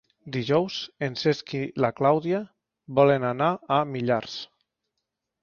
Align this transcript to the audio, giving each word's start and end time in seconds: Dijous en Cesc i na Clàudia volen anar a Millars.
Dijous 0.35 0.77
en 1.07 1.17
Cesc 1.23 1.53
i 1.59 1.61
na 1.85 1.91
Clàudia 1.99 2.41
volen 3.01 3.27
anar 3.35 3.51
a 3.79 3.79
Millars. 3.93 4.41